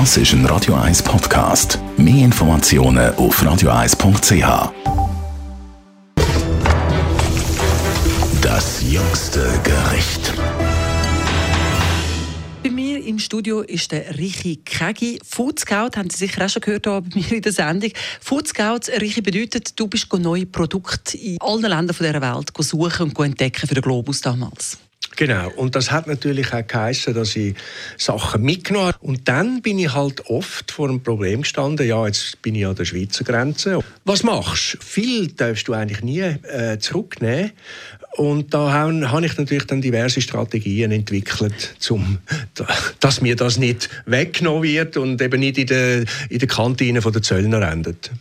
Das 0.00 0.16
ist 0.16 0.32
ein 0.32 0.44
Radio 0.46 0.74
1 0.74 1.04
Podcast. 1.04 1.78
Mehr 1.96 2.24
Informationen 2.24 3.14
auf 3.14 3.40
radio1.ch. 3.40 4.72
Das 8.42 8.82
jüngste 8.82 9.48
Gericht. 9.62 10.32
Bei 12.64 12.70
mir 12.70 13.04
im 13.06 13.20
Studio 13.20 13.60
ist 13.60 13.92
der 13.92 14.18
Richi 14.18 14.56
Kegi. 14.64 15.20
Food 15.24 15.60
Scout, 15.60 15.96
haben 15.96 16.10
Sie 16.10 16.26
sicher 16.26 16.44
auch 16.44 16.48
schon 16.48 16.62
gehört 16.62 16.82
bei 16.82 17.00
mir 17.14 17.30
in 17.30 17.42
der 17.42 17.52
Sendung. 17.52 17.92
Food 18.20 18.48
Scout, 18.48 18.90
Richi, 19.00 19.20
bedeutet, 19.20 19.78
du 19.78 19.86
bist 19.86 20.12
neue 20.12 20.46
Produkte 20.46 21.16
in 21.16 21.40
allen 21.40 21.62
Ländern 21.62 21.96
dieser 21.96 22.20
Welt 22.20 22.50
suchen 22.58 23.12
und 23.12 23.24
entdecken 23.24 23.68
für 23.68 23.74
den 23.74 23.82
Globus 23.82 24.20
damals. 24.20 24.76
Genau, 25.16 25.50
und 25.56 25.76
das 25.76 25.90
hat 25.90 26.06
natürlich 26.06 26.52
auch 26.52 26.66
geheißen, 26.66 27.14
dass 27.14 27.36
ich 27.36 27.54
Sachen 27.96 28.42
mitgenommen 28.42 28.88
habe. 28.88 28.98
Und 29.00 29.28
dann 29.28 29.62
bin 29.62 29.78
ich 29.78 29.94
halt 29.94 30.26
oft 30.26 30.70
vor 30.70 30.88
einem 30.88 31.02
Problem 31.02 31.42
gestanden, 31.42 31.86
ja, 31.86 32.06
jetzt 32.06 32.42
bin 32.42 32.54
ich 32.54 32.66
an 32.66 32.74
der 32.74 32.84
Schweizer 32.84 33.24
Grenze. 33.24 33.80
Was 34.04 34.22
machst 34.22 34.74
du? 34.74 34.78
Viel 34.84 35.28
darfst 35.28 35.68
du 35.68 35.72
eigentlich 35.72 36.02
nie 36.02 36.20
äh, 36.20 36.78
zurücknehmen. 36.78 37.52
Und 38.16 38.54
da 38.54 38.72
habe 38.72 39.26
ich 39.26 39.36
natürlich 39.36 39.66
dann 39.66 39.82
diverse 39.82 40.20
Strategien 40.20 40.92
entwickelt, 40.92 41.74
um, 41.90 42.18
dass 43.00 43.20
mir 43.20 43.34
das 43.34 43.58
nicht 43.58 43.90
weggenommen 44.06 44.62
wird 44.62 44.96
und 44.96 45.20
eben 45.20 45.40
nicht 45.40 45.58
in 45.58 45.66
der, 45.66 46.04
in 46.28 46.38
der 46.38 46.48
Kantine 46.48 47.00
der 47.00 47.22
Zöllner 47.22 47.62
endet. 47.68 48.12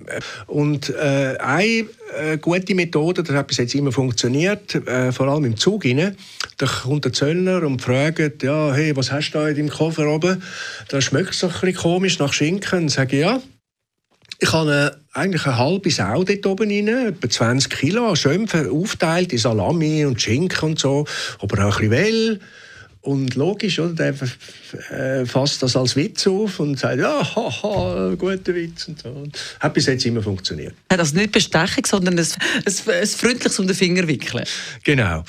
Und 0.48 0.90
äh, 0.90 1.38
eine 1.40 1.86
äh, 2.18 2.38
gute 2.40 2.74
Methode, 2.74 3.22
das 3.22 3.36
hat 3.36 3.48
bis 3.48 3.58
jetzt 3.58 3.76
immer 3.76 3.92
funktioniert, 3.92 4.74
äh, 4.88 5.12
vor 5.12 5.28
allem 5.28 5.46
im 5.46 5.58
Zug 5.58 5.86
rein, 5.86 6.16
da 6.58 6.66
kommt 6.84 7.06
der 7.06 7.14
Zöllner 7.14 7.64
und 7.64 7.82
fragt, 7.82 8.44
ja, 8.44 8.74
hey, 8.74 8.96
was 8.96 9.12
hast 9.12 9.32
du 9.32 9.40
da 9.40 9.48
in 9.48 9.56
deinem 9.56 9.70
Koffer 9.70 10.08
oben? 10.08 10.42
Da 10.90 11.02
schmeckt 11.02 11.32
es 11.32 11.44
ein 11.44 11.50
bisschen 11.50 11.76
komisch 11.76 12.20
nach 12.20 12.34
Schinken. 12.34 12.84
Und 12.84 12.90
sage 12.90 13.20
ja, 13.20 13.42
ich 14.40 14.52
habe 14.52 14.98
eigentlich 15.14 15.46
eine 15.46 15.58
halbe 15.58 15.90
Sau 15.92 16.24
dort 16.24 16.46
oben 16.46 16.70
rein, 16.70 17.08
etwa 17.08 17.30
20 17.30 17.72
Kilo, 17.72 18.16
schön 18.16 18.48
aufteilt 18.50 19.32
in 19.32 19.40
Salami 19.40 20.06
und 20.06 20.22
Schinken 20.22 20.70
und 20.70 20.80
so, 20.80 21.06
aber 21.40 21.66
auch 21.66 21.80
ein 21.80 21.90
bisschen 21.90 21.92
Well. 21.92 22.40
Und 23.04 23.36
logisch, 23.36 23.80
oder? 23.80 23.94
Der 23.94 24.16
äh, 24.92 25.26
fasst 25.26 25.62
das 25.62 25.76
als 25.76 25.98
Witz 25.98 26.26
auf 26.26 26.62
und 26.62 26.80
sagt, 26.80 27.00
ja, 27.00 27.22
haha, 27.36 28.16
guter 28.18 28.56
Witz 28.56 28.88
und 28.88 29.02
so. 29.02 29.28
Hat 29.60 29.74
bis 29.74 29.88
jetzt 29.88 30.06
immer 30.06 30.22
funktioniert. 30.22 30.74
Also 30.88 31.14
nicht 31.18 31.34
Bestechung, 31.34 31.86
sondern 31.86 32.18
ein, 32.18 32.26
ein, 32.26 32.94
ein 32.94 33.08
freundliches 33.08 33.60
um 33.60 33.68
den 33.68 33.76
Finger 33.76 34.08
wickeln. 34.08 34.46
Genau. 34.86 35.26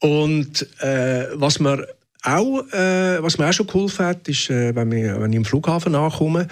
Und 0.00 0.66
äh, 0.80 1.26
was 1.34 1.60
man 1.60 1.84
auch, 2.24 2.60
äh, 2.72 3.22
was 3.22 3.38
mir 3.38 3.48
auch 3.48 3.52
schon 3.52 3.66
geholfen 3.66 4.06
hat, 4.06 4.26
ist, 4.28 4.48
äh, 4.48 4.74
wenn, 4.74 4.90
wir, 4.90 5.20
wenn 5.20 5.32
ich 5.32 5.36
im 5.36 5.44
Flughafen 5.44 5.94
ankomme, 5.94 6.48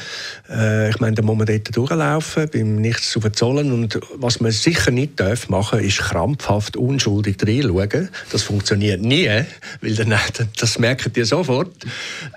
äh, 0.50 0.90
ich 0.90 1.00
meine, 1.00 1.16
da 1.16 1.22
muss 1.22 1.36
man 1.36 1.46
dort 1.46 1.74
durchlaufen, 1.74 2.48
beim 2.52 2.76
Nichts 2.76 3.10
zu 3.10 3.20
verzollen 3.20 3.72
und 3.72 3.98
was 4.14 4.40
man 4.40 4.52
sicher 4.52 4.90
nicht 4.90 5.18
darf 5.18 5.48
machen, 5.48 5.80
ist 5.80 5.98
krampfhaft 5.98 6.76
unschuldig 6.76 7.38
reinschauen. 7.42 8.10
Das 8.30 8.42
funktioniert 8.42 9.00
nie, 9.00 9.28
weil 9.80 9.94
dann, 9.94 10.14
das 10.58 10.78
merkt 10.78 11.16
ihr 11.16 11.26
sofort. 11.26 11.72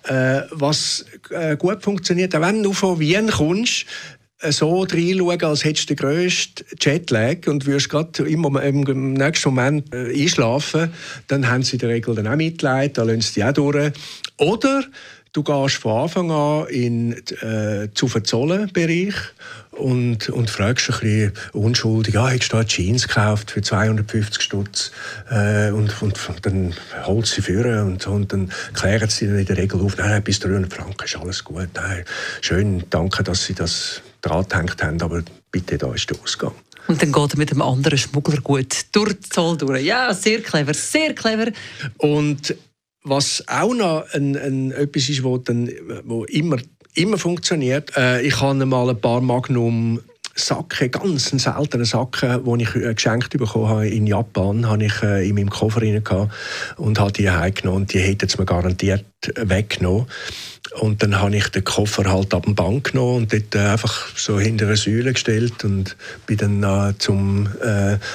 Äh, 0.03 0.42
was 0.52 1.06
äh, 1.30 1.58
gut 1.58 1.84
funktioniert, 1.84 2.36
auch 2.36 2.42
wenn 2.42 2.64
du 2.64 2.72
von 2.72 3.00
Wien 3.00 3.30
kommst, 3.30 3.86
so 4.41 4.83
reinschauen, 4.83 5.44
als 5.44 5.64
hättest 5.64 5.89
du 5.89 5.95
den 5.95 6.05
grössten 6.05 6.66
Jetlag. 6.80 7.47
Und 7.47 7.66
würdest 7.66 7.89
gerade 7.89 8.23
im, 8.23 8.44
im, 8.44 9.14
nächsten 9.14 9.50
Moment 9.50 9.94
äh, 9.94 10.14
einschlafen, 10.14 10.94
dann 11.28 11.50
haben 11.50 11.64
sie 11.64 11.73
in 11.73 11.80
der 11.80 11.89
Regel 11.89 12.16
dann 12.16 12.28
auch 12.28 12.36
Mitleid, 12.36 12.97
dann 12.97 13.08
lassen 13.08 13.22
sie 13.22 13.33
dich 13.36 13.44
auch 13.45 13.53
durch. 13.53 13.91
Oder 14.38 14.83
du 15.36 15.44
gehst 15.44 15.78
von 15.78 16.03
Anfang 16.03 16.31
an 16.31 16.67
in 16.67 17.13
äh, 17.41 17.89
zu 17.94 18.08
Bereich 18.08 19.16
und, 19.72 20.30
und 20.30 20.50
fragst 20.50 20.89
ein 20.89 21.00
bisschen 21.00 21.33
unschuldig, 21.52 22.17
ah, 22.17 22.30
hättest 22.30 22.53
du 22.53 22.58
da 22.58 22.63
Jeans 22.63 23.08
gekauft 23.08 23.52
für 23.52 23.61
250 23.61 24.41
Stutz? 24.41 24.91
Äh, 25.29 25.72
und, 25.72 26.02
und, 26.02 26.29
und, 26.29 26.46
dann 26.46 26.73
holst 27.03 27.34
sie 27.34 27.41
führen 27.41 27.88
und, 27.88 28.07
und 28.07 28.31
dann 28.31 28.50
klären 28.73 29.09
sie 29.09 29.25
in 29.25 29.46
der 29.46 29.57
Regel 29.57 29.81
auf, 29.81 29.97
nein, 29.97 30.23
bis 30.23 30.40
300 30.40 30.73
Franken 30.73 31.03
ist 31.03 31.17
alles 31.17 31.44
gut, 31.44 31.69
nein, 31.73 32.06
schön, 32.40 32.84
danke, 32.90 33.23
dass 33.23 33.46
sie 33.46 33.53
das 33.53 34.02
dran 34.25 34.46
gehängt 34.47 34.84
haben, 34.84 35.02
aber 35.02 35.24
bitte, 35.52 35.78
da 35.78 35.94
ist 35.94 36.09
der 36.09 36.19
Ausgang. 36.22 36.53
Und 36.88 37.02
dann 37.02 37.12
geht 37.12 37.34
er 37.34 37.38
mit 37.38 37.52
einem 37.52 37.62
anderen 37.62 37.97
Schmuggler 37.97 38.41
gut 38.41 38.86
durch 38.91 39.13
die 39.13 39.30
Zoll 39.30 39.58
durch. 39.58 39.84
Ja, 39.84 40.13
sehr 40.13 40.41
clever, 40.41 40.74
sehr 40.74 41.13
clever. 41.13 41.52
Und 41.97 42.56
was 43.03 43.44
auch 43.47 43.74
noch 43.74 44.06
ein, 44.14 44.35
ein, 44.38 44.72
etwas 44.72 45.09
ist, 45.09 45.24
wo, 45.24 45.38
dann, 45.38 45.69
wo 46.03 46.25
immer, 46.25 46.58
immer 46.94 47.18
funktioniert, 47.18 47.96
äh, 47.97 48.22
ich 48.22 48.40
habe 48.41 48.66
mal 48.66 48.90
ein 48.90 49.00
paar 49.00 49.22
Magnum 49.22 50.00
Sacke, 50.38 50.90
ganz 50.90 51.29
seltenen 51.29 51.85
Sacke, 51.85 52.41
den 52.46 52.59
ich 52.59 52.75
äh, 52.75 52.94
geschenkt 52.94 53.29
bekommen 53.29 53.69
habe 53.69 53.88
in 53.88 54.06
Japan, 54.06 54.68
habe 54.68 54.84
ich 54.84 55.01
äh, 55.01 55.28
in 55.28 55.35
meinem 55.35 55.50
Koffer 55.50 55.81
rein 55.81 56.03
und 56.75 57.00
habe 57.00 57.13
die 57.13 57.29
heimgenommen 57.29 57.84
und 57.84 57.94
die 57.94 58.00
hätten 58.00 58.25
es 58.25 58.38
mir 58.38 58.46
garantiert 58.46 59.06
weggenommen. 59.35 60.07
Und 60.81 61.01
dann 61.01 61.22
habe 61.22 61.38
ich 61.38 61.47
den 61.50 61.63
Koffer 61.63 62.12
halt 62.12 62.34
ab 62.34 62.44
dem 62.44 62.53
Bank 62.53 62.91
genommen 62.91 63.16
und 63.16 63.34
dort 63.34 63.56
äh, 63.56 63.59
einfach 63.59 64.09
so 64.18 64.38
hinter 64.38 64.66
eine 64.66 64.75
Säule 64.75 65.13
gestellt 65.13 65.63
und 65.63 65.96
bin 66.25 66.38
dann 66.38 66.96
zum 67.00 67.47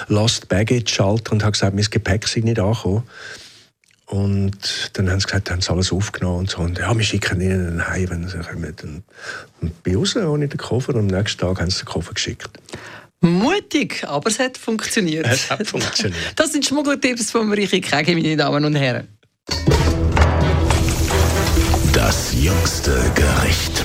Lost 0.08 0.48
Baggage 0.48 0.92
Schalter 0.92 1.32
und 1.32 1.42
habe 1.42 1.52
gesagt, 1.52 1.75
mein 1.75 1.84
Gepäck 1.84 2.28
sei 2.28 2.41
nicht 2.41 2.60
angekommen. 2.60 3.04
Und 4.10 4.91
dann 4.94 5.09
haben 5.09 5.21
sie 5.21 5.26
gesagt, 5.26 5.50
haben 5.50 5.60
sie 5.60 5.71
alles 5.71 5.93
aufgenommen 5.93 6.41
und 6.41 6.50
so. 6.50 6.59
Und 6.59 6.78
ja, 6.78 6.97
wir 6.97 7.04
schicken 7.04 7.41
ihnen 7.41 7.69
einen 7.69 7.88
heim, 7.88 8.10
wenn 8.10 8.28
sie 8.28 8.38
kommen. 8.38 8.75
Und, 8.82 9.03
und 9.60 9.82
bei 9.84 9.97
uns 9.97 10.16
ohne 10.16 10.48
den 10.48 10.59
Koffer. 10.59 10.94
Und 10.94 11.00
am 11.00 11.06
nächsten 11.06 11.41
Tag 11.41 11.60
haben 11.60 11.71
sie 11.71 11.84
den 11.84 11.87
Koffer 11.87 12.12
geschickt. 12.12 12.50
Mutig, 13.20 14.03
aber 14.04 14.28
es 14.28 14.38
hat 14.41 14.59
funktioniert. 14.59 15.26
Es 15.26 15.49
hat 15.49 15.66
funktioniert. 15.66 16.32
Das 16.34 16.53
sind 16.53 16.65
Schmuggeltipps 16.66 17.31
von 17.31 17.49
Marichi 17.49 17.81
Kege, 17.81 18.15
meine 18.16 18.37
Damen 18.37 18.65
und 18.65 18.75
Herren. 18.75 19.06
Das 21.93 22.34
jüngste 22.34 22.99
Gericht. 23.15 23.84